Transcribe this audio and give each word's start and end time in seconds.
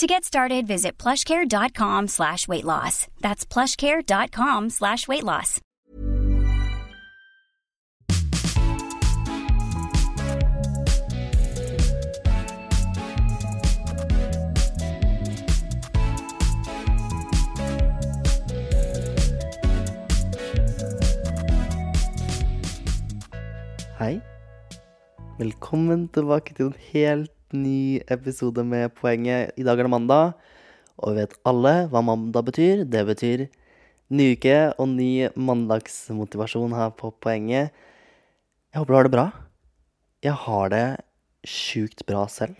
To 0.00 0.06
get 0.06 0.24
started, 0.24 0.66
visit 0.66 0.96
plushcare.com 0.96 2.08
slash 2.08 2.48
weight 2.48 2.64
loss. 2.64 3.06
That's 3.20 3.44
plushcare.com 3.44 4.70
slash 4.70 5.06
weight 5.06 5.24
loss. 5.24 5.60
Hei. 23.98 24.20
Velkommen 25.38 26.08
tilbake 26.08 26.54
til 26.56 26.72
en 26.72 26.74
helt 26.92 27.39
ny 27.56 28.00
episode 28.10 28.62
med 28.66 28.92
Poenget. 28.98 29.52
I 29.58 29.64
dag 29.66 29.78
er 29.78 29.86
det 29.86 29.92
mandag, 29.92 30.32
og 31.00 31.14
vi 31.14 31.22
vet 31.22 31.36
alle 31.48 31.74
hva 31.90 32.02
mandag 32.04 32.46
betyr. 32.46 32.84
Det 32.88 33.02
betyr 33.08 33.46
ny 34.14 34.32
uke 34.36 34.56
og 34.76 34.88
ny 34.92 35.28
mandagsmotivasjon 35.34 36.74
her 36.76 36.92
på 36.98 37.12
Poenget. 37.22 37.70
Jeg 38.70 38.82
håper 38.82 38.92
du 38.92 38.98
har 38.98 39.08
det 39.08 39.14
bra. 39.14 39.26
Jeg 40.22 40.36
har 40.46 40.72
det 40.74 40.86
sjukt 41.48 42.04
bra 42.06 42.26
selv. 42.30 42.58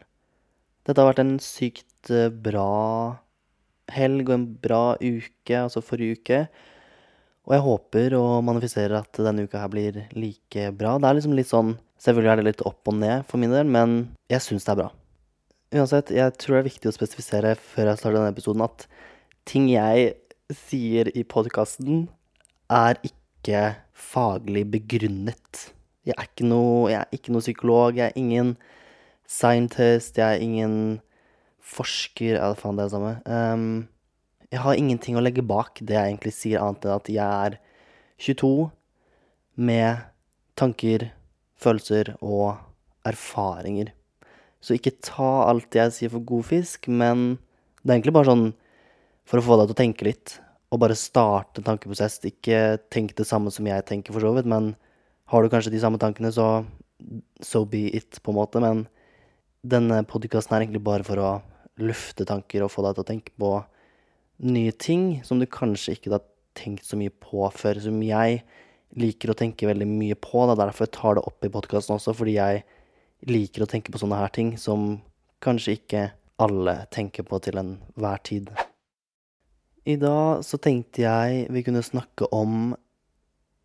Dette 0.87 0.99
har 0.99 1.11
vært 1.11 1.23
en 1.23 1.37
sykt 1.45 2.11
eh, 2.11 2.31
bra 2.33 3.21
helg 3.91 4.29
og 4.31 4.37
en 4.37 4.47
bra 4.63 4.85
uke, 5.03 5.55
altså 5.55 5.83
forrige 5.85 6.19
uke. 6.21 6.41
Og 7.51 7.57
jeg 7.57 7.67
håper 7.67 8.15
og 8.15 8.45
manifiserer 8.47 9.01
at 9.01 9.19
denne 9.27 9.43
uka 9.43 9.59
her 9.59 9.71
blir 9.73 9.97
like 10.15 10.69
bra. 10.79 10.93
Det 11.03 11.09
er 11.09 11.17
liksom 11.19 11.35
litt 11.35 11.51
sånn 11.51 11.77
Selvfølgelig 12.01 12.31
er 12.33 12.39
det 12.39 12.45
litt 12.47 12.63
opp 12.65 12.89
og 12.89 12.95
ned 12.97 13.27
for 13.29 13.37
min 13.43 13.53
del, 13.53 13.67
men 13.69 13.91
jeg 14.33 14.41
syns 14.41 14.65
det 14.65 14.71
er 14.73 14.79
bra. 14.79 14.87
Uansett, 15.77 16.13
jeg 16.17 16.33
tror 16.41 16.55
det 16.55 16.61
er 16.63 16.69
viktig 16.71 16.89
å 16.89 16.95
spesifisere 16.97 17.51
før 17.61 17.91
jeg 17.91 18.01
starter 18.01 18.17
denne 18.17 18.33
episoden, 18.33 18.65
at 18.65 18.87
ting 19.45 19.67
jeg 19.69 20.15
sier 20.49 21.11
i 21.13 21.27
podkasten, 21.29 22.07
er 22.73 22.97
ikke 23.05 23.75
faglig 23.93 24.65
begrunnet. 24.73 25.67
Jeg 26.09 26.17
er 26.17 26.31
ikke 26.31 26.49
noe, 26.49 26.89
jeg 26.89 27.03
er 27.03 27.21
ikke 27.21 27.37
noe 27.37 27.45
psykolog, 27.45 28.01
jeg 28.01 28.09
er 28.09 28.19
ingen 28.23 28.55
scientist, 29.29 30.17
jeg 30.17 30.39
er 30.39 30.41
ingen 30.41 30.77
forsker 31.61 32.39
Ja, 32.39 32.49
faen, 32.57 32.81
det 32.81 32.87
er 32.87 32.89
det 32.89 32.97
samme. 32.97 33.15
Um, 33.29 33.69
jeg 34.51 34.63
har 34.65 34.79
ingenting 34.79 35.17
å 35.19 35.23
legge 35.23 35.45
bak 35.47 35.79
det 35.81 35.95
jeg 35.95 36.11
egentlig 36.11 36.35
sier, 36.35 36.63
annet 36.63 36.87
enn 36.87 36.97
at 36.97 37.11
jeg 37.13 37.47
er 37.47 37.57
22 38.21 38.71
med 39.61 40.03
tanker, 40.59 41.07
følelser 41.61 42.15
og 42.19 42.59
erfaringer. 43.07 43.93
Så 44.61 44.77
ikke 44.77 44.99
ta 45.05 45.31
alt 45.49 45.77
jeg 45.77 45.95
sier 45.97 46.13
for 46.13 46.25
god 46.27 46.49
fisk, 46.51 46.91
men 46.91 47.39
det 47.81 47.93
er 47.93 47.97
egentlig 47.99 48.17
bare 48.19 48.33
sånn 48.33 48.47
for 49.29 49.41
å 49.41 49.47
få 49.47 49.57
deg 49.61 49.71
til 49.71 49.77
å 49.77 49.81
tenke 49.81 50.09
litt, 50.09 50.37
og 50.71 50.83
bare 50.83 50.99
starte 50.99 51.63
en 51.63 51.69
tankeprosess. 51.71 52.19
Ikke 52.27 52.81
tenk 52.93 53.15
det 53.17 53.29
samme 53.29 53.53
som 53.55 53.67
jeg 53.69 53.87
tenker, 53.89 54.15
for 54.15 54.25
så 54.25 54.35
vidt, 54.37 54.51
men 54.51 54.75
har 55.31 55.43
du 55.43 55.53
kanskje 55.53 55.73
de 55.73 55.83
samme 55.83 56.01
tankene, 56.03 56.33
så 56.35 56.65
so 57.45 57.65
be 57.65 57.87
it, 57.97 58.19
på 58.21 58.35
en 58.35 58.41
måte. 58.41 58.61
Men 58.61 58.85
denne 59.63 60.03
podkasten 60.09 60.57
er 60.57 60.67
egentlig 60.67 60.83
bare 60.85 61.07
for 61.07 61.23
å 61.23 61.35
lufte 61.81 62.27
tanker 62.29 62.67
og 62.67 62.73
få 62.75 62.85
deg 62.85 62.99
til 62.99 63.07
å 63.07 63.11
tenke 63.15 63.37
på 63.41 63.55
nye 64.41 64.73
ting 64.73 65.21
som 65.27 65.41
du 65.41 65.47
kanskje 65.51 65.97
ikke 65.97 66.15
har 66.15 66.25
tenkt 66.59 66.87
så 66.89 66.99
mye 66.99 67.13
på 67.13 67.47
før, 67.55 67.81
som 67.83 68.01
jeg 68.05 68.43
liker 68.99 69.31
å 69.31 69.39
tenke 69.39 69.69
veldig 69.69 69.87
mye 69.89 70.17
på. 70.19 70.45
Det 70.47 70.57
er 70.57 70.63
derfor 70.65 70.87
jeg 70.87 70.97
tar 70.97 71.19
det 71.19 71.27
opp 71.29 71.47
i 71.47 71.53
podkasten 71.53 71.97
også, 71.97 72.15
fordi 72.17 72.37
jeg 72.39 72.65
liker 73.29 73.65
å 73.65 73.71
tenke 73.71 73.93
på 73.93 74.01
sånne 74.01 74.19
her 74.19 74.33
ting 74.35 74.55
som 74.59 74.99
kanskje 75.45 75.77
ikke 75.79 76.05
alle 76.41 76.77
tenker 76.93 77.27
på 77.29 77.41
til 77.45 77.61
enhver 77.61 78.23
tid. 78.25 78.51
I 79.89 79.97
dag 80.01 80.45
så 80.45 80.61
tenkte 80.61 81.05
jeg 81.05 81.47
vi 81.53 81.65
kunne 81.65 81.85
snakke 81.85 82.29
om 82.37 82.73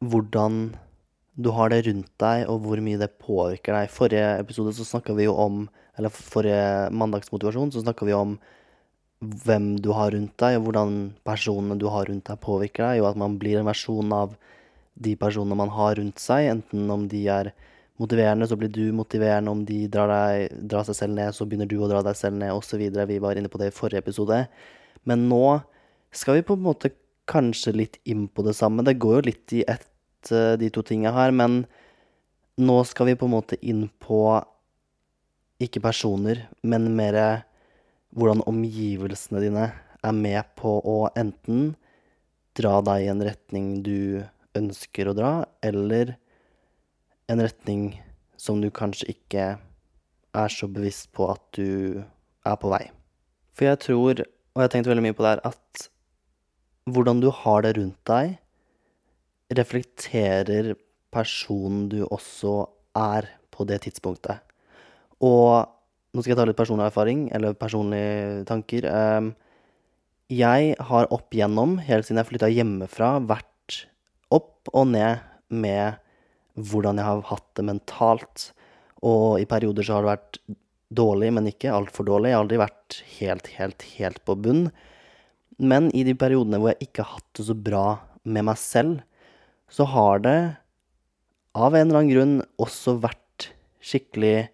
hvordan 0.03 0.75
du 1.35 1.49
har 1.51 1.71
det 1.71 1.81
rundt 1.87 2.11
deg, 2.21 2.45
og 2.47 2.61
hvor 2.63 2.79
mye 2.83 2.99
det 2.99 3.17
påvirker 3.19 3.75
deg. 3.75 3.91
Forrige 3.91 4.27
episode 4.39 4.71
så 4.75 4.85
snakka 4.87 5.15
vi 5.17 5.27
jo 5.27 5.35
om 5.35 5.65
Eller 5.95 6.11
forrige 6.11 6.89
mandagsmotivasjon 6.91 7.69
så 7.71 7.79
snakka 7.79 8.03
vi 8.03 8.11
om 8.11 8.33
hvem 9.19 9.75
du 9.81 9.91
har 9.95 10.11
rundt 10.13 10.35
deg, 10.41 10.57
og 10.57 10.67
hvordan 10.67 10.97
personene 11.27 11.77
du 11.79 11.87
har 11.91 12.09
rundt 12.09 12.27
deg, 12.27 12.41
påvirker 12.43 12.89
deg, 12.89 13.03
og 13.03 13.11
at 13.13 13.21
man 13.21 13.37
blir 13.41 13.59
en 13.59 13.69
versjon 13.69 14.11
av 14.13 14.35
de 14.95 15.15
personene 15.19 15.57
man 15.57 15.71
har 15.75 15.95
rundt 15.99 16.21
seg. 16.21 16.49
Enten 16.51 16.91
om 16.91 17.07
de 17.11 17.23
er 17.31 17.51
motiverende, 18.01 18.47
så 18.47 18.57
blir 18.59 18.71
du 18.71 18.83
motiverende. 18.95 19.51
Om 19.51 19.63
de 19.67 19.85
drar, 19.91 20.11
deg, 20.11 20.59
drar 20.71 20.85
seg 20.87 20.99
selv 20.99 21.17
ned, 21.17 21.35
så 21.35 21.47
begynner 21.47 21.69
du 21.69 21.77
å 21.79 21.89
dra 21.91 22.03
deg 22.05 22.19
selv 22.19 22.39
ned, 22.41 22.53
osv. 22.55 22.83
Vi 22.83 23.21
var 23.23 23.39
inne 23.39 23.51
på 23.51 23.61
det 23.61 23.71
i 23.71 23.75
forrige 23.75 24.03
episode. 24.03 24.43
Men 25.07 25.27
nå 25.31 25.59
skal 26.15 26.39
vi 26.39 26.45
på 26.47 26.57
en 26.57 26.65
måte 26.65 26.93
kanskje 27.29 27.73
litt 27.75 27.99
inn 28.05 28.27
på 28.27 28.45
det 28.45 28.55
samme. 28.57 28.85
Det 28.85 28.99
går 29.01 29.19
jo 29.19 29.27
litt 29.31 29.55
i 29.57 29.63
ett, 29.67 29.89
de 30.29 30.69
to 30.73 30.81
tinga 30.85 31.11
her, 31.13 31.33
men 31.35 31.63
nå 32.61 32.77
skal 32.87 33.11
vi 33.11 33.17
på 33.19 33.27
en 33.27 33.35
måte 33.35 33.57
inn 33.61 33.87
på 34.01 34.21
ikke 35.61 35.81
personer, 35.83 36.45
men 36.67 36.87
mer 36.97 37.17
hvordan 38.15 38.43
omgivelsene 38.47 39.41
dine 39.43 39.65
er 40.05 40.15
med 40.15 40.53
på 40.59 40.77
å 40.79 40.97
enten 41.19 41.73
dra 42.55 42.79
deg 42.85 43.03
i 43.03 43.11
en 43.11 43.23
retning 43.25 43.71
du 43.83 44.23
ønsker 44.55 45.09
å 45.11 45.15
dra, 45.17 45.31
eller 45.65 46.15
en 47.31 47.41
retning 47.43 47.89
som 48.39 48.61
du 48.63 48.69
kanskje 48.71 49.09
ikke 49.15 49.47
er 50.35 50.53
så 50.53 50.69
bevisst 50.71 51.11
på 51.15 51.27
at 51.33 51.43
du 51.57 51.99
er 52.45 52.57
på 52.61 52.71
vei. 52.71 52.85
For 53.55 53.67
jeg 53.67 53.81
tror, 53.83 54.23
og 54.23 54.61
jeg 54.61 54.67
har 54.67 54.71
tenkt 54.71 54.89
veldig 54.91 55.03
mye 55.07 55.17
på 55.17 55.25
det 55.25 55.35
her, 55.35 55.43
at 55.51 55.87
hvordan 56.95 57.21
du 57.23 57.31
har 57.33 57.65
det 57.65 57.75
rundt 57.79 57.99
deg, 58.07 58.35
reflekterer 59.55 60.73
personen 61.13 61.87
du 61.91 62.03
også 62.05 62.65
er 62.97 63.27
på 63.51 63.67
det 63.67 63.81
tidspunktet. 63.85 64.39
Og 65.23 65.65
nå 66.15 66.23
skal 66.23 66.31
jeg 66.31 66.39
ta 66.39 66.45
litt 66.47 66.59
personlig 66.59 66.87
erfaring, 66.87 67.25
eller 67.35 67.57
personlige 67.59 68.45
tanker. 68.47 68.87
Ehm, 68.87 69.33
jeg 70.31 70.75
har 70.87 71.09
opp 71.13 71.35
igjennom, 71.35 71.75
helt 71.83 72.07
siden 72.07 72.21
jeg 72.21 72.29
flytta 72.31 72.49
hjemmefra, 72.49 73.17
vært 73.27 73.81
opp 74.33 74.71
og 74.71 74.87
ned 74.93 75.25
med 75.51 75.99
hvordan 76.55 77.01
jeg 77.01 77.09
har 77.09 77.25
hatt 77.33 77.47
det 77.59 77.65
mentalt. 77.67 78.45
Og 79.03 79.41
i 79.41 79.49
perioder 79.49 79.85
så 79.85 79.97
har 79.97 80.05
det 80.05 80.13
vært 80.13 80.39
dårlig, 80.95 81.33
men 81.35 81.51
ikke 81.51 81.73
altfor 81.75 82.07
dårlig. 82.07 82.31
Jeg 82.31 82.37
har 82.37 82.45
aldri 82.45 82.61
vært 82.63 82.99
helt, 83.19 83.51
helt, 83.59 83.87
helt 83.99 84.23
på 84.25 84.37
bunn. 84.39 84.69
Men 85.59 85.91
i 85.95 86.07
de 86.07 86.15
periodene 86.17 86.61
hvor 86.61 86.73
jeg 86.73 86.89
ikke 86.89 87.03
har 87.03 87.19
hatt 87.19 87.37
det 87.37 87.47
så 87.49 87.59
bra 87.67 87.85
med 88.23 88.47
meg 88.47 88.59
selv, 88.59 89.03
så 89.67 89.85
har 89.91 90.23
det 90.23 90.39
av 91.55 91.75
en 91.75 91.87
eller 91.87 92.01
annen 92.01 92.11
grunn 92.11 92.35
også 92.61 92.97
vært 93.03 93.51
skikkelig 93.85 94.47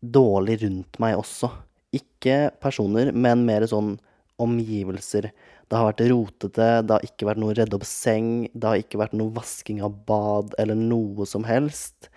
dårlig 0.00 0.60
rundt 0.64 0.98
meg 1.02 1.18
også. 1.20 1.50
Ikke 1.96 2.50
personer, 2.62 3.12
men 3.12 3.44
mer 3.48 3.66
sånn 3.68 3.96
omgivelser. 4.40 5.30
Det 5.70 5.78
har 5.78 5.90
vært 5.90 6.04
rotete, 6.10 6.68
det 6.82 6.94
har 6.96 7.06
ikke 7.06 7.28
vært 7.28 7.42
noe 7.42 7.54
redde 7.54 7.76
opp 7.76 7.86
seng, 7.86 8.48
det 8.54 8.66
har 8.66 8.80
ikke 8.80 9.00
vært 9.00 9.16
noe 9.18 9.34
vasking 9.36 9.82
av 9.86 9.94
bad 10.08 10.56
eller 10.58 10.78
noe 10.78 11.26
som 11.28 11.44
helst. 11.46 12.10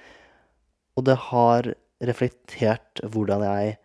Og 0.97 1.05
det 1.09 1.17
har 1.29 1.73
reflektert 2.03 3.01
hvordan 3.03 3.43
jeg 3.45 3.75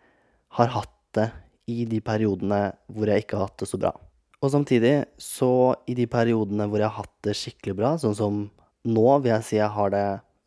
har 0.57 0.73
hatt 0.73 0.95
det 1.17 1.29
i 1.69 1.83
de 1.89 1.99
periodene 2.01 2.69
hvor 2.89 3.09
jeg 3.09 3.23
ikke 3.23 3.37
har 3.37 3.49
hatt 3.49 3.61
det 3.61 3.69
så 3.69 3.79
bra. 3.81 3.93
Og 4.39 4.53
samtidig, 4.53 4.93
så 5.19 5.75
i 5.89 5.95
de 5.97 6.07
periodene 6.09 6.69
hvor 6.69 6.81
jeg 6.81 6.87
har 6.87 7.03
hatt 7.03 7.15
det 7.27 7.35
skikkelig 7.37 7.75
bra, 7.77 7.93
sånn 7.99 8.17
som 8.17 8.43
nå 8.87 9.07
vil 9.19 9.33
jeg 9.33 9.45
si 9.45 9.57
jeg 9.59 9.73
har 9.75 9.91
det 9.93 10.05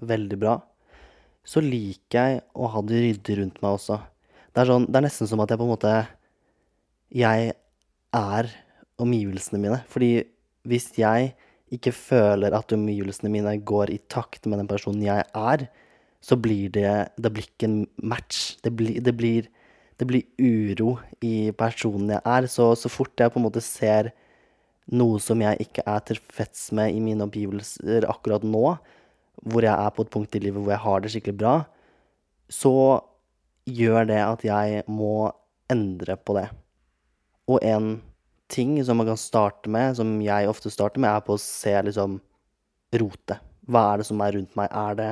veldig 0.09 0.38
bra, 0.41 0.56
så 1.43 1.62
liker 1.62 2.19
jeg 2.19 2.43
å 2.55 2.69
ha 2.71 2.83
det 2.87 3.00
ryddig 3.03 3.39
rundt 3.41 3.62
meg 3.62 3.77
også. 3.77 3.99
Det 4.53 4.62
er, 4.62 4.69
sånn, 4.69 4.87
det 4.89 4.99
er 4.99 5.06
nesten 5.06 5.31
som 5.31 5.41
at 5.43 5.53
jeg 5.53 5.61
på 5.61 5.67
en 5.67 5.73
måte 5.73 5.93
Jeg 7.12 7.55
er 8.17 8.50
omgivelsene 9.03 9.61
mine. 9.61 9.81
Fordi 9.91 10.23
hvis 10.69 10.91
jeg 10.97 11.33
ikke 11.73 11.93
føler 11.97 12.55
at 12.55 12.73
omgivelsene 12.77 13.33
mine 13.33 13.56
går 13.65 13.93
i 13.94 13.99
takt 14.12 14.47
med 14.47 14.61
den 14.61 14.69
personen 14.71 15.03
jeg 15.05 15.25
er, 15.25 15.67
så 16.23 16.37
blir 16.39 16.71
det 16.71 17.11
Det 17.17 17.33
blir 17.33 17.49
ikke 17.49 17.69
en 17.71 17.87
match. 17.99 18.56
Det 18.62 18.73
blir, 18.77 19.00
det 19.00 19.17
blir, 19.17 19.49
det 19.99 20.06
blir 20.06 20.23
uro 20.38 20.99
i 21.21 21.50
personen 21.53 22.12
jeg 22.15 22.23
er. 22.25 22.47
Så, 22.47 22.75
så 22.77 22.88
fort 22.93 23.19
jeg 23.19 23.33
på 23.33 23.41
en 23.41 23.49
måte 23.49 23.65
ser 23.65 24.12
noe 24.93 25.21
som 25.23 25.41
jeg 25.41 25.62
ikke 25.62 25.85
er 25.87 26.03
tilfreds 26.06 26.71
med 26.77 26.95
i 26.95 27.00
mine 27.00 27.25
omgivelser 27.25 28.06
akkurat 28.11 28.45
nå, 28.45 28.77
hvor 29.43 29.65
jeg 29.67 29.75
er 29.75 29.94
på 29.94 30.05
et 30.05 30.12
punkt 30.12 30.37
i 30.39 30.43
livet 30.43 30.62
hvor 30.62 30.75
jeg 30.75 30.85
har 30.85 31.03
det 31.03 31.12
skikkelig 31.12 31.39
bra, 31.41 31.55
så 32.53 32.75
gjør 33.69 34.09
det 34.11 34.21
at 34.23 34.44
jeg 34.47 34.83
må 34.91 35.31
endre 35.73 36.17
på 36.19 36.37
det. 36.39 36.49
Og 37.50 37.62
en 37.67 37.94
ting 38.53 38.77
som 38.85 38.99
man 39.00 39.09
kan 39.09 39.21
starte 39.21 39.71
med, 39.73 39.97
som 39.99 40.15
jeg 40.23 40.50
ofte 40.50 40.71
starter 40.73 41.03
med, 41.03 41.11
er 41.11 41.25
på 41.27 41.37
å 41.37 41.43
se 41.43 41.73
liksom 41.89 42.19
rote. 43.00 43.39
Hva 43.71 43.87
er 43.93 44.03
det 44.03 44.09
som 44.09 44.23
er 44.23 44.37
rundt 44.37 44.56
meg? 44.59 44.69
Er 44.69 44.99
det, 44.99 45.11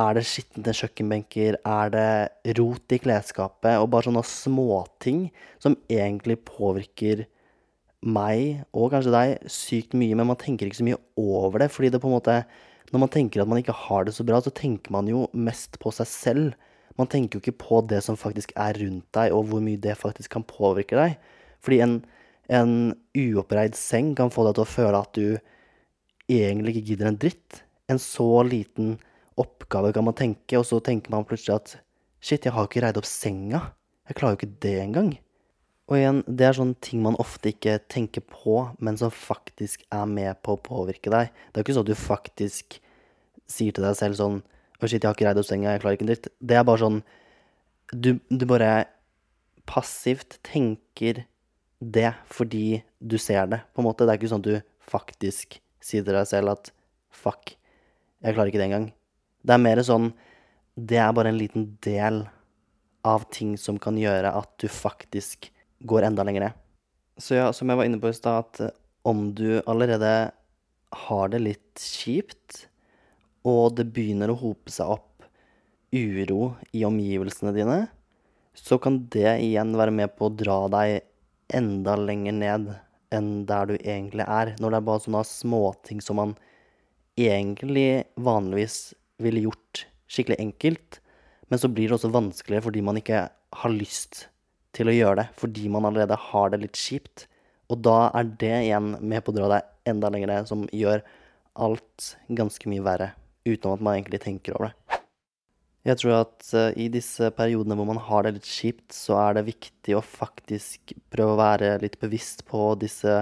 er 0.00 0.16
det 0.16 0.24
skitne 0.28 0.74
kjøkkenbenker? 0.76 1.60
Er 1.68 1.92
det 1.94 2.56
rot 2.58 2.96
i 2.96 3.00
klesskapet? 3.02 3.76
Og 3.78 3.90
bare 3.92 4.08
sånne 4.08 4.24
småting 4.26 5.28
som 5.62 5.78
egentlig 5.92 6.40
påvirker 6.48 7.26
meg, 8.00 8.64
og 8.72 8.94
kanskje 8.94 9.12
deg, 9.12 9.50
sykt 9.52 9.94
mye, 9.98 10.16
men 10.16 10.30
man 10.30 10.38
tenker 10.40 10.66
ikke 10.66 10.80
så 10.80 10.86
mye 10.88 11.00
over 11.20 11.62
det. 11.62 11.70
Fordi 11.72 11.92
det 11.92 12.00
på 12.02 12.08
en 12.08 12.16
måte 12.16 12.40
Når 12.90 13.04
man 13.04 13.12
tenker 13.12 13.42
at 13.42 13.50
man 13.50 13.60
ikke 13.60 13.76
har 13.86 14.06
det 14.06 14.16
så 14.16 14.26
bra, 14.26 14.40
så 14.42 14.52
tenker 14.54 14.92
man 14.94 15.08
jo 15.10 15.26
mest 15.36 15.78
på 15.82 15.92
seg 15.94 16.08
selv. 16.10 16.70
Man 16.98 17.08
tenker 17.10 17.38
jo 17.38 17.44
ikke 17.44 17.60
på 17.62 17.82
det 17.90 18.02
som 18.04 18.18
faktisk 18.18 18.52
er 18.58 18.78
rundt 18.80 19.06
deg, 19.16 19.34
og 19.34 19.46
hvor 19.50 19.62
mye 19.64 19.80
det 19.80 19.98
faktisk 19.98 20.34
kan 20.34 20.46
påvirke 20.46 20.98
deg. 20.98 21.14
Fordi 21.62 21.78
en, 21.84 21.94
en 22.50 22.74
uoppreid 23.16 23.78
seng 23.78 24.14
kan 24.18 24.32
få 24.34 24.48
deg 24.48 24.58
til 24.58 24.66
å 24.66 24.72
føle 24.72 25.04
at 25.04 25.14
du 25.14 25.38
egentlig 26.30 26.76
ikke 26.76 26.88
gidder 26.92 27.10
en 27.10 27.20
dritt. 27.20 27.62
En 27.90 28.02
så 28.02 28.28
liten 28.46 28.96
oppgave 29.40 29.94
kan 29.94 30.06
man 30.06 30.18
tenke, 30.18 30.58
og 30.58 30.66
så 30.66 30.82
tenker 30.84 31.14
man 31.14 31.26
plutselig 31.28 31.56
at 31.56 31.76
shit, 32.20 32.44
jeg 32.44 32.54
har 32.54 32.66
ikke 32.66 32.82
reid 32.84 32.98
opp 33.00 33.08
senga. 33.08 33.64
Jeg 34.10 34.18
klarer 34.18 34.34
jo 34.34 34.42
ikke 34.42 34.62
det 34.66 34.76
engang. 34.82 35.14
Og 35.90 35.98
igjen, 35.98 36.20
det 36.30 36.46
er 36.46 36.54
sånne 36.54 36.78
ting 36.86 37.00
man 37.02 37.18
ofte 37.18 37.50
ikke 37.50 37.80
tenker 37.90 38.22
på, 38.22 38.60
men 38.78 38.98
som 38.98 39.10
faktisk 39.10 39.82
er 39.90 40.06
med 40.06 40.38
på 40.46 40.54
å 40.54 40.62
påvirke 40.62 41.10
deg. 41.10 41.32
Det 41.50 41.58
er 41.58 41.66
ikke 41.66 41.74
sånn 41.74 41.88
at 41.88 41.90
du 41.90 41.98
faktisk 41.98 42.78
sier 43.50 43.74
til 43.74 43.86
deg 43.86 43.98
selv 43.98 44.18
sånn 44.20 44.38
Å, 44.80 44.88
shit, 44.88 45.02
jeg 45.02 45.10
har 45.10 45.16
ikke 45.16 45.26
reid 45.26 45.36
opp 45.36 45.44
senga, 45.44 45.74
jeg 45.74 45.82
klarer 45.82 45.96
ikke 45.98 46.06
en 46.06 46.12
dritt. 46.12 46.28
Det 46.40 46.56
er 46.56 46.62
bare 46.64 46.80
sånn 46.80 47.00
Du, 47.90 48.14
du 48.30 48.44
bare 48.48 48.70
passivt 49.68 50.38
tenker 50.46 51.24
det 51.80 52.14
fordi 52.30 52.80
du 53.00 53.18
ser 53.18 53.50
det, 53.50 53.60
på 53.74 53.82
en 53.82 53.88
måte. 53.90 54.06
Det 54.06 54.14
er 54.14 54.20
ikke 54.20 54.30
sånn 54.30 54.44
at 54.44 54.48
du 54.48 54.88
faktisk 54.90 55.58
sier 55.84 56.06
til 56.06 56.16
deg 56.16 56.26
selv 56.30 56.54
at 56.54 56.70
fuck, 57.10 57.56
jeg 58.22 58.36
klarer 58.36 58.52
ikke 58.52 58.62
det 58.62 58.68
engang. 58.70 58.90
Det 59.42 59.56
er 59.56 59.62
mer 59.62 59.80
sånn 59.84 60.12
Det 60.76 61.00
er 61.02 61.12
bare 61.12 61.32
en 61.32 61.40
liten 61.40 61.72
del 61.84 62.22
av 63.04 63.26
ting 63.34 63.56
som 63.58 63.78
kan 63.80 63.98
gjøre 63.98 64.30
at 64.38 64.52
du 64.62 64.68
faktisk 64.70 65.50
går 65.80 66.08
enda 66.08 66.24
lenger 66.26 66.48
ned. 66.48 66.58
Så 67.20 67.36
ja, 67.36 67.50
som 67.52 67.68
jeg 67.68 67.80
var 67.80 67.88
inne 67.88 68.00
på 68.00 68.10
i 68.10 68.16
stad, 68.16 68.44
at 68.46 68.60
eh, 68.64 68.76
om 69.08 69.30
du 69.36 69.60
allerede 69.66 70.30
har 71.06 71.32
det 71.32 71.40
litt 71.44 71.80
kjipt, 71.84 72.66
og 73.48 73.76
det 73.78 73.88
begynner 73.94 74.32
å 74.32 74.40
hope 74.40 74.72
seg 74.72 74.96
opp 74.98 75.24
uro 75.96 76.54
i 76.76 76.84
omgivelsene 76.86 77.54
dine, 77.56 77.78
så 78.54 78.78
kan 78.82 79.04
det 79.12 79.38
igjen 79.44 79.72
være 79.78 79.94
med 79.94 80.14
på 80.16 80.28
å 80.28 80.34
dra 80.34 80.62
deg 80.72 81.00
enda 81.56 81.96
lenger 81.98 82.36
ned 82.36 82.70
enn 83.14 83.30
der 83.48 83.70
du 83.70 83.76
egentlig 83.78 84.26
er. 84.26 84.54
Når 84.60 84.70
det 84.74 84.80
er 84.80 84.88
bare 84.88 85.04
sånne 85.04 85.22
småting 85.26 86.02
som 86.04 86.20
man 86.20 86.34
egentlig 87.18 88.04
vanligvis 88.20 88.92
ville 89.22 89.46
gjort 89.46 89.86
skikkelig 90.10 90.40
enkelt, 90.42 91.00
men 91.50 91.58
så 91.58 91.70
blir 91.70 91.90
det 91.90 91.98
også 91.98 92.12
vanskeligere 92.14 92.66
fordi 92.68 92.84
man 92.86 93.00
ikke 93.00 93.24
har 93.30 93.74
lyst 93.74 94.28
til 94.76 94.90
å 94.90 94.94
gjøre 94.94 95.22
det 95.22 95.28
fordi 95.40 95.68
man 95.72 95.88
allerede 95.88 96.18
har 96.30 96.52
det 96.52 96.62
litt 96.64 96.78
kjipt. 96.78 97.26
Og 97.70 97.82
da 97.86 98.10
er 98.18 98.30
det 98.40 98.54
igjen 98.66 98.94
med 99.00 99.24
på 99.24 99.32
å 99.32 99.36
dra 99.36 99.50
deg 99.54 99.90
enda 99.90 100.10
lenger 100.12 100.46
som 100.48 100.66
gjør 100.74 101.04
alt 101.60 102.14
ganske 102.28 102.70
mye 102.70 102.84
verre, 102.84 103.12
Utenom 103.48 103.78
at 103.78 103.82
man 103.84 103.96
egentlig 103.96 104.20
tenker 104.20 104.56
over 104.56 104.68
det. 104.68 104.98
Jeg 105.88 105.96
tror 105.96 106.12
at 106.18 106.48
uh, 106.52 106.72
i 106.76 106.90
disse 106.92 107.30
periodene 107.32 107.76
hvor 107.78 107.88
man 107.88 108.00
har 108.04 108.26
det 108.26 108.34
litt 108.36 108.48
kjipt, 108.48 108.90
så 108.92 109.16
er 109.16 109.38
det 109.38 109.46
viktig 109.46 109.94
å 109.96 110.04
faktisk 110.04 110.92
prøve 111.12 111.32
å 111.32 111.40
være 111.40 111.78
litt 111.80 111.96
bevisst 112.02 112.44
på 112.48 112.74
disse 112.80 113.14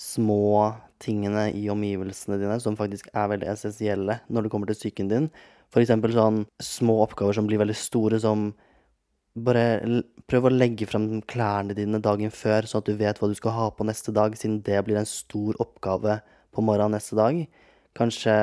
små 0.00 0.72
tingene 1.04 1.50
i 1.52 1.66
omgivelsene 1.72 2.38
dine 2.40 2.56
som 2.64 2.78
faktisk 2.78 3.10
er 3.12 3.28
veldig 3.34 3.50
essensielle 3.52 4.16
når 4.32 4.46
det 4.46 4.52
kommer 4.54 4.70
til 4.70 4.78
psyken 4.78 5.12
din. 5.12 5.28
Eksempel 5.76 6.16
sånn 6.16 6.42
små 6.64 6.96
oppgaver 7.04 7.36
som 7.36 7.46
blir 7.46 7.60
veldig 7.60 7.76
store, 7.76 8.18
som 8.24 8.48
bare 9.34 10.02
prøv 10.30 10.46
å 10.48 10.52
legge 10.52 10.86
frem 10.90 11.20
klærne 11.30 11.74
dine 11.76 12.00
dagen 12.02 12.32
før, 12.34 12.66
sånn 12.66 12.82
at 12.82 12.90
du 12.90 12.96
vet 12.98 13.18
hva 13.20 13.28
du 13.30 13.36
skal 13.38 13.54
ha 13.56 13.68
på 13.74 13.86
neste 13.86 14.14
dag, 14.14 14.34
siden 14.38 14.60
det 14.66 14.80
blir 14.86 14.98
en 15.00 15.08
stor 15.08 15.58
oppgave 15.62 16.20
på 16.54 16.64
morgenen 16.66 16.96
neste 16.98 17.18
dag. 17.18 17.44
Kanskje 17.98 18.34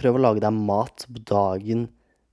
prøv 0.00 0.18
å 0.18 0.24
lage 0.26 0.44
deg 0.44 0.54
mat 0.54 1.06
på 1.08 1.22
dagen 1.28 1.88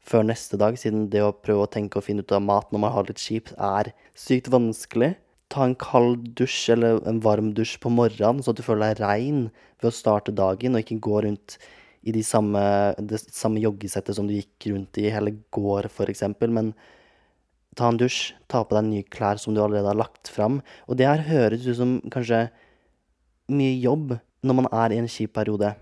før 0.06 0.26
neste 0.28 0.60
dag, 0.62 0.78
siden 0.78 1.08
det 1.10 1.24
å 1.26 1.34
prøve 1.34 1.66
å 1.66 1.72
tenke 1.72 2.00
og 2.00 2.06
finne 2.06 2.26
ut 2.26 2.36
av 2.36 2.44
mat 2.46 2.72
når 2.72 2.84
man 2.84 2.94
har 2.94 3.08
litt 3.08 3.22
kjipt, 3.22 3.56
er 3.58 3.92
sykt 4.18 4.52
vanskelig. 4.54 5.16
Ta 5.50 5.66
en 5.66 5.78
kald 5.80 6.34
dusj 6.38 6.74
eller 6.76 7.00
en 7.10 7.22
varm 7.24 7.54
dusj 7.58 7.78
på 7.82 7.92
morgenen, 7.94 8.44
så 8.44 8.54
at 8.54 8.60
du 8.60 8.66
føler 8.66 8.94
deg 8.94 9.02
rein 9.06 9.42
ved 9.82 9.90
å 9.90 9.96
starte 9.96 10.36
dagen, 10.36 10.76
og 10.76 10.84
ikke 10.84 11.02
gå 11.08 11.24
rundt 11.26 11.58
i 12.06 12.14
de 12.14 12.22
samme, 12.26 12.62
det 13.02 13.24
samme 13.24 13.64
joggesettet 13.64 14.18
som 14.18 14.28
du 14.30 14.36
gikk 14.36 14.70
rundt 14.70 15.00
i 15.02 15.10
hele 15.14 15.34
går, 15.56 15.90
f.eks. 15.90 16.28
Men 16.44 16.76
ta 17.76 17.90
en 17.92 18.00
dusj, 18.00 18.34
ta 18.48 18.64
på 18.64 18.76
deg 18.78 18.88
nye 18.88 19.08
klær 19.12 19.40
som 19.42 19.56
du 19.56 19.62
allerede 19.62 19.92
har 19.92 20.00
lagt 20.00 20.32
fram. 20.32 20.62
Og 20.88 21.00
det 21.00 21.08
her 21.10 21.26
høres 21.28 21.68
ut 21.68 21.80
som 21.80 21.98
kanskje 22.14 22.48
mye 23.52 23.76
jobb 23.84 24.16
når 24.46 24.58
man 24.62 24.70
er 24.72 24.94
i 24.94 25.02
en 25.02 25.10
kjip 25.12 25.36
periode. 25.36 25.74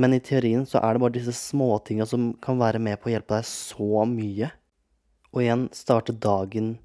Men 0.00 0.16
i 0.16 0.22
teorien 0.24 0.64
så 0.66 0.80
er 0.82 0.94
det 0.94 1.04
bare 1.04 1.14
disse 1.14 1.34
småtinga 1.36 2.06
som 2.10 2.32
kan 2.42 2.58
være 2.58 2.80
med 2.82 2.98
på 2.98 3.10
å 3.10 3.14
hjelpe 3.14 3.36
deg 3.36 3.46
så 3.46 4.06
mye. 4.10 4.50
Og 5.34 5.42
igjen 5.44 5.68
starte 5.74 6.14
dagen 6.14 6.76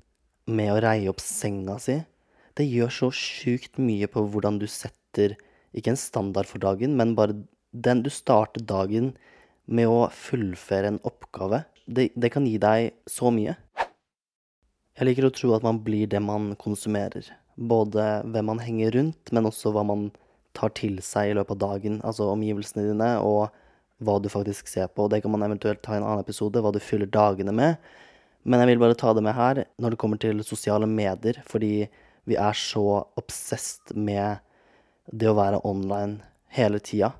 med 0.49 0.73
å 0.73 0.81
reie 0.83 1.09
opp 1.09 1.21
senga 1.23 1.77
si. 1.81 1.99
Det 2.57 2.67
gjør 2.67 2.93
så 2.93 3.09
sjukt 3.15 3.79
mye 3.81 4.09
på 4.11 4.25
hvordan 4.29 4.59
du 4.61 4.67
setter 4.69 5.37
ikke 5.77 5.93
en 5.93 6.01
standard 6.01 6.49
for 6.49 6.61
dagen, 6.61 6.95
men 6.97 7.15
bare 7.17 7.37
den 7.71 8.01
du 8.03 8.09
starter 8.13 8.61
dagen 8.65 9.13
med 9.69 9.89
å 9.89 10.07
fullføre 10.13 10.89
en 10.89 11.01
oppgave. 11.05 11.63
Det, 11.85 12.09
det 12.17 12.31
kan 12.33 12.45
gi 12.49 12.57
deg 12.61 12.93
så 13.09 13.29
mye. 13.33 13.55
Jeg 14.99 15.07
liker 15.07 15.29
å 15.29 15.31
tro 15.31 15.53
at 15.55 15.63
man 15.63 15.77
blir 15.79 16.09
det 16.11 16.19
man 16.19 16.49
konsumerer. 16.59 17.23
Både 17.55 18.03
hvem 18.27 18.49
man 18.51 18.59
henger 18.59 18.91
rundt, 18.97 19.29
men 19.31 19.47
også 19.47 19.71
hva 19.71 19.85
man 19.87 20.09
tar 20.57 20.73
til 20.75 20.97
seg 20.99 21.29
i 21.29 21.37
løpet 21.37 21.55
av 21.55 21.61
dagen. 21.61 22.01
Altså 22.03 22.27
omgivelsene 22.33 22.83
dine, 22.89 23.07
og 23.23 23.47
hva 24.03 24.17
du 24.19 24.27
faktisk 24.31 24.67
ser 24.67 24.91
på. 24.91 25.07
Det 25.07 25.21
kan 25.23 25.31
man 25.31 25.45
eventuelt 25.47 25.79
ta 25.85 25.95
i 25.95 26.01
en 26.01 26.03
annen 26.03 26.25
episode, 26.25 26.59
hva 26.59 26.73
du 26.75 26.81
fyller 26.83 27.07
dagene 27.07 27.55
med. 27.55 27.79
Men 28.43 28.59
jeg 28.59 28.73
vil 28.73 28.83
bare 28.83 28.99
ta 28.99 29.15
det 29.15 29.23
med 29.23 29.37
her 29.39 29.63
når 29.79 29.95
det 29.95 30.01
kommer 30.03 30.19
til 30.19 30.43
sosiale 30.43 30.87
medier, 30.91 31.39
fordi 31.47 31.87
vi 32.27 32.35
er 32.35 32.59
så 32.59 33.05
obsessed 33.19 33.95
med 33.95 34.43
det 35.15 35.31
å 35.31 35.39
være 35.39 35.63
online 35.63 36.19
hele 36.59 36.83
tida. 36.83 37.13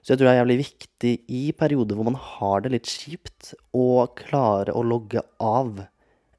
Så 0.00 0.14
jeg 0.14 0.22
tror 0.22 0.30
det 0.30 0.36
er 0.38 0.40
jævlig 0.40 0.60
viktig 0.64 1.14
i 1.28 1.44
perioder 1.52 2.00
hvor 2.00 2.08
man 2.08 2.16
har 2.16 2.64
det 2.64 2.72
litt 2.78 2.88
kjipt, 2.88 3.52
å 3.76 4.08
klare 4.16 4.72
å 4.72 4.88
logge 4.88 5.20
av 5.36 5.84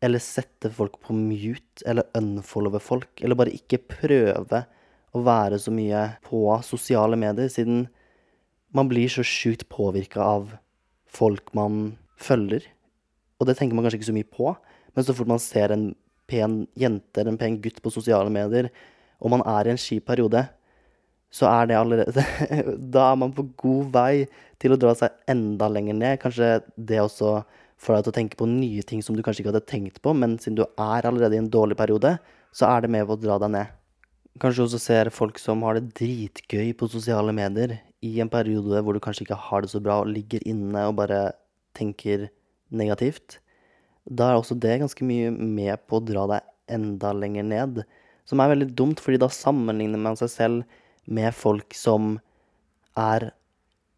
eller 0.01 0.21
sette 0.23 0.71
folk 0.73 0.97
på 1.05 1.13
mute, 1.15 1.83
eller 1.85 2.09
unfollowe 2.17 2.81
folk, 2.81 3.11
eller 3.21 3.37
bare 3.37 3.53
ikke 3.53 3.81
prøve 3.85 4.63
å 5.11 5.23
være 5.25 5.59
så 5.61 5.73
mye 5.75 6.05
på 6.25 6.43
sosiale 6.65 7.19
medier, 7.19 7.51
siden 7.51 7.85
man 8.73 8.89
blir 8.89 9.11
så 9.11 9.23
sjukt 9.27 9.67
påvirka 9.69 10.23
av 10.23 10.55
folk 11.11 11.51
man 11.57 11.97
følger. 12.21 12.63
Og 13.39 13.49
det 13.49 13.57
tenker 13.59 13.75
man 13.75 13.85
kanskje 13.85 13.99
ikke 13.99 14.11
så 14.11 14.15
mye 14.15 14.31
på, 14.37 14.53
men 14.95 15.05
så 15.05 15.15
fort 15.15 15.29
man 15.29 15.43
ser 15.43 15.73
en 15.75 15.91
pen 16.31 16.63
jente 16.79 17.19
eller 17.19 17.33
en 17.33 17.41
pen 17.41 17.59
gutt 17.61 17.81
på 17.83 17.93
sosiale 17.93 18.31
medier, 18.33 18.71
og 19.21 19.35
man 19.35 19.43
er 19.45 19.67
i 19.67 19.73
en 19.75 19.81
kjip 19.81 20.07
periode, 20.07 20.45
så 21.31 21.47
er 21.47 21.69
det 21.69 21.77
allerede 21.79 22.23
Da 22.95 23.11
er 23.11 23.19
man 23.19 23.31
på 23.35 23.45
god 23.59 23.91
vei 23.93 24.25
til 24.59 24.73
å 24.75 24.79
dra 24.79 24.91
seg 24.97 25.13
enda 25.31 25.69
lenger 25.71 25.95
ned. 25.95 26.19
Kanskje 26.19 26.57
det 26.75 26.99
også 26.99 27.37
får 27.81 27.97
deg 27.97 28.05
til 28.05 28.13
å 28.13 28.17
tenke 28.19 28.39
på 28.39 28.47
nye 28.49 28.85
ting 28.87 29.01
som 29.03 29.17
du 29.17 29.23
kanskje 29.25 29.43
ikke 29.43 29.53
hadde 29.55 29.69
tenkt 29.69 30.01
på, 30.05 30.13
men 30.13 30.37
siden 30.41 30.59
du 30.59 30.65
er 30.69 31.07
allerede 31.07 31.37
i 31.37 31.41
en 31.41 31.51
dårlig 31.51 31.77
periode, 31.79 32.15
så 32.53 32.69
er 32.69 32.83
det 32.83 32.91
med 32.93 33.07
på 33.09 33.17
å 33.17 33.21
dra 33.21 33.39
deg 33.41 33.53
ned. 33.55 33.77
Kanskje 34.41 34.65
også 34.67 34.79
ser 34.79 35.11
folk 35.11 35.39
som 35.41 35.63
har 35.65 35.77
det 35.77 35.91
dritgøy 35.97 36.71
på 36.77 36.87
sosiale 36.91 37.33
medier 37.35 37.79
i 38.05 38.13
en 38.23 38.31
periode 38.31 38.79
hvor 38.81 38.95
du 38.95 39.01
kanskje 39.03 39.25
ikke 39.25 39.39
har 39.49 39.63
det 39.63 39.71
så 39.73 39.81
bra 39.83 39.99
og 40.01 40.11
ligger 40.13 40.43
inne 40.47 40.85
og 40.87 40.97
bare 41.01 41.33
tenker 41.77 42.29
negativt. 42.71 43.39
Da 44.07 44.31
er 44.31 44.39
også 44.39 44.57
det 44.57 44.79
ganske 44.81 45.05
mye 45.05 45.33
med 45.33 45.83
på 45.89 45.99
å 45.99 46.05
dra 46.05 46.25
deg 46.31 46.47
enda 46.71 47.11
lenger 47.13 47.45
ned. 47.47 47.83
Som 48.25 48.41
er 48.41 48.53
veldig 48.53 48.69
dumt, 48.77 49.01
fordi 49.03 49.19
da 49.21 49.27
sammenligner 49.33 49.99
man 50.01 50.17
seg 50.19 50.31
selv 50.31 50.77
med 51.05 51.35
folk 51.35 51.75
som 51.75 52.15
er 52.97 53.31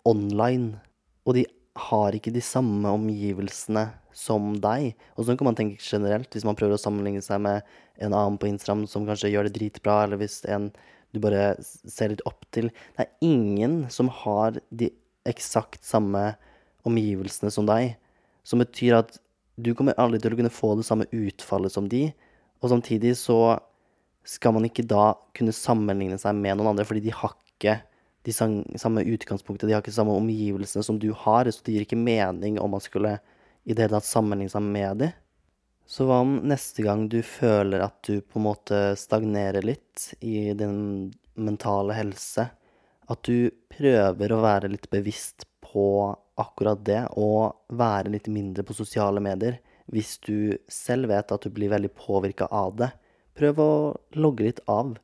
online. 0.07 0.79
Og 1.27 1.37
de 1.37 1.45
har 1.79 2.15
ikke 2.15 2.33
de 2.33 2.41
samme 2.45 2.89
omgivelsene 2.93 3.87
som 4.13 4.53
deg. 4.61 4.93
Og 5.17 5.25
sånn 5.25 5.39
kan 5.39 5.49
man 5.49 5.57
tenke 5.57 5.81
generelt, 5.81 6.29
hvis 6.33 6.45
man 6.45 6.57
prøver 6.57 6.77
å 6.77 6.81
sammenligne 6.81 7.23
seg 7.25 7.41
med 7.43 7.65
en 7.97 8.13
annen 8.13 8.37
på 8.41 8.49
Instagram 8.49 8.85
som 8.89 9.07
kanskje 9.07 9.31
gjør 9.33 9.49
det 9.49 9.55
dritbra, 9.57 10.03
eller 10.05 10.21
hvis 10.21 10.43
en 10.49 10.69
du 11.13 11.19
bare 11.21 11.53
ser 11.61 12.09
litt 12.09 12.23
opp 12.29 12.41
til. 12.53 12.71
Det 12.97 13.05
er 13.05 13.11
ingen 13.25 13.83
som 13.93 14.09
har 14.23 14.57
de 14.73 14.89
eksakt 15.29 15.85
samme 15.85 16.33
omgivelsene 16.87 17.51
som 17.53 17.67
deg, 17.69 17.93
som 18.43 18.61
betyr 18.61 18.97
at 18.97 19.19
du 19.61 19.71
kommer 19.77 19.97
aldri 20.01 20.19
til 20.19 20.33
å 20.33 20.39
kunne 20.39 20.53
få 20.53 20.73
det 20.79 20.87
samme 20.87 21.07
utfallet 21.13 21.73
som 21.73 21.85
de, 21.89 22.07
og 22.63 22.71
samtidig 22.71 23.13
så 23.19 23.59
skal 24.27 24.55
man 24.55 24.65
ikke 24.65 24.85
da 24.87 25.13
kunne 25.35 25.53
sammenligne 25.55 26.17
seg 26.19 26.35
med 26.39 26.57
noen 26.57 26.71
andre, 26.73 26.85
fordi 26.87 27.03
de 27.05 27.13
har 27.13 27.35
ikke 27.53 27.77
de 28.23 28.33
samme 28.33 29.03
utgangspunktet, 29.03 29.67
de 29.67 29.75
har 29.75 29.83
ikke 29.83 29.91
de 29.91 29.99
samme 29.99 30.15
omgivelsene 30.15 30.83
som 30.85 30.99
du 30.99 31.11
har, 31.25 31.49
så 31.51 31.65
det 31.65 31.75
gir 31.75 31.85
ikke 31.87 31.99
mening 31.99 32.59
om 32.61 32.71
man 32.75 32.83
skulle 32.83 33.17
i 33.63 33.73
det 33.73 33.85
hele 33.85 33.97
tatt 33.97 34.07
sammenligne 34.07 34.51
seg 34.51 34.63
med 34.65 35.03
dem. 35.03 35.13
Så 35.85 36.07
hva 36.07 36.21
om 36.23 36.37
neste 36.47 36.85
gang 36.85 37.05
du 37.11 37.19
føler 37.27 37.83
at 37.83 37.99
du 38.07 38.21
på 38.21 38.39
en 38.39 38.47
måte 38.47 38.81
stagnerer 38.99 39.65
litt 39.67 40.13
i 40.23 40.53
din 40.55 41.11
mentale 41.35 41.95
helse, 41.97 42.47
at 43.11 43.27
du 43.27 43.51
prøver 43.73 44.31
å 44.31 44.41
være 44.43 44.71
litt 44.71 44.87
bevisst 44.93 45.43
på 45.65 45.85
akkurat 46.39 46.79
det, 46.87 47.01
og 47.19 47.75
være 47.75 48.13
litt 48.15 48.29
mindre 48.31 48.65
på 48.65 48.75
sosiale 48.77 49.21
medier 49.23 49.59
hvis 49.91 50.15
du 50.23 50.55
selv 50.71 51.11
vet 51.11 51.31
at 51.35 51.43
du 51.43 51.51
blir 51.51 51.73
veldig 51.73 51.91
påvirka 51.97 52.47
av 52.47 52.77
det. 52.79 52.89
Prøv 53.35 53.59
å 53.59 53.73
logge 54.15 54.47
litt 54.47 54.61
av. 54.71 54.95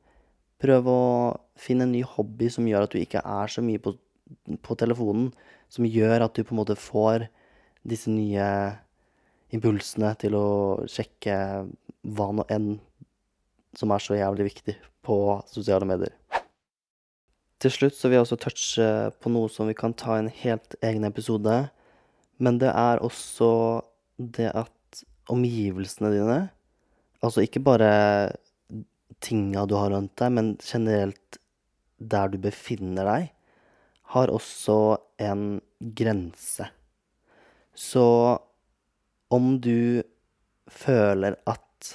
Prøv 0.60 0.90
å 0.92 1.02
finne 1.60 1.88
en 1.88 1.94
ny 1.96 2.04
hobby 2.04 2.50
som 2.52 2.68
gjør 2.68 2.86
at 2.86 2.94
du 2.96 3.00
ikke 3.00 3.24
er 3.24 3.52
så 3.52 3.64
mye 3.64 3.80
på, 3.84 3.96
på 4.66 4.78
telefonen, 4.80 5.32
som 5.72 5.88
gjør 5.88 6.26
at 6.26 6.36
du 6.36 6.44
på 6.44 6.56
en 6.56 6.62
måte 6.62 6.76
får 6.80 7.30
disse 7.88 8.12
nye 8.12 8.46
impulsene 9.56 10.12
til 10.20 10.36
å 10.38 10.50
sjekke 10.90 11.36
hva 12.16 12.30
nå 12.36 12.46
enn 12.52 12.74
som 13.78 13.92
er 13.94 14.04
så 14.04 14.18
jævlig 14.18 14.50
viktig 14.50 14.76
på 15.06 15.18
sosiale 15.50 15.88
medier. 15.88 16.14
Til 17.60 17.74
slutt 17.76 17.98
så 17.98 18.08
vil 18.08 18.20
jeg 18.20 18.26
også 18.26 18.40
touche 18.40 18.88
på 19.20 19.32
noe 19.34 19.50
som 19.52 19.68
vi 19.68 19.76
kan 19.78 19.94
ta 19.98 20.16
i 20.16 20.24
en 20.24 20.32
helt 20.32 20.78
egen 20.86 21.04
episode. 21.08 21.56
Men 22.40 22.60
det 22.62 22.72
er 22.72 23.02
også 23.04 23.50
det 24.16 24.48
at 24.56 25.04
omgivelsene 25.30 26.12
dine, 26.14 26.38
altså 27.22 27.44
ikke 27.44 27.62
bare 27.62 27.90
tinga 29.24 29.66
du 29.68 29.76
har 29.78 29.92
rundt 29.94 30.16
deg, 30.20 30.34
men 30.36 30.54
generelt 30.64 31.40
der 32.00 32.32
du 32.32 32.40
befinner 32.42 33.08
deg, 33.08 33.32
har 34.16 34.32
også 34.34 34.98
en 35.22 35.60
grense. 35.80 36.70
Så 37.76 38.06
om 39.30 39.52
du 39.62 40.02
føler 40.70 41.38
at 41.50 41.92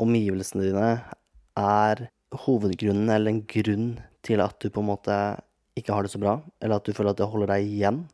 omgivelsene 0.00 0.68
dine 0.68 0.90
er 1.58 2.06
hovedgrunnen 2.44 3.10
eller 3.10 3.34
en 3.34 3.42
grunn 3.50 3.88
til 4.24 4.42
at 4.44 4.60
du 4.62 4.70
på 4.70 4.82
en 4.82 4.90
måte 4.92 5.16
ikke 5.78 5.94
har 5.94 6.04
det 6.04 6.12
så 6.12 6.20
bra, 6.22 6.38
eller 6.60 6.78
at 6.78 6.86
du 6.86 6.94
føler 6.94 7.14
at 7.14 7.20
det 7.20 7.28
holder 7.32 7.52
deg 7.54 7.66
igjen, 7.66 8.04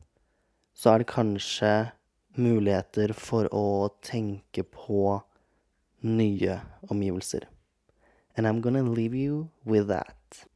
så 0.76 0.92
er 0.92 1.02
det 1.02 1.10
kanskje 1.12 1.72
muligheter 2.36 3.14
for 3.16 3.48
å 3.54 3.88
tenke 4.04 4.64
på 4.64 5.18
nye 6.06 6.58
omgivelser. 6.92 7.46
And 8.36 8.46
I'm 8.46 8.60
gonna 8.60 8.82
leave 8.82 9.14
you 9.14 9.48
with 9.64 9.88
that. 9.88 10.46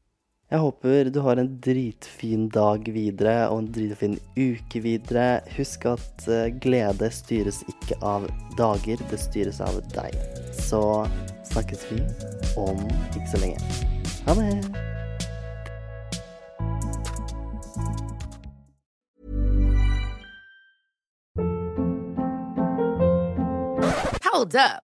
Jeg 0.50 0.58
håper 0.58 1.08
du 1.14 1.20
har 1.20 1.38
en 1.38 1.60
dritfin 1.62 2.49
dag 2.50 2.88
videre 2.92 3.49
og 3.52 3.60
en 3.62 3.68
dritfin 3.72 4.16
uke 4.34 4.82
videre. 4.82 5.40
Husk 5.56 5.87
at 5.87 6.26
uh, 6.26 6.50
glede 6.60 7.08
styres 7.14 7.62
ikke 7.70 7.96
av 8.02 8.26
dager, 8.58 9.00
det 9.12 9.20
styres 9.22 9.62
av 9.64 9.78
deg. 9.94 10.18
Så 10.58 10.82
snakkes 11.52 11.87
vi 11.92 12.02
om 12.58 12.82
ikke 13.14 13.30
så 13.30 13.40
lenge. 13.46 13.62
Ha 14.26 14.37
det! 14.37 14.52
Hold 24.30 24.54
up. 24.56 24.89